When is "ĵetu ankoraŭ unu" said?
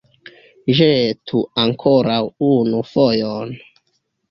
0.79-2.83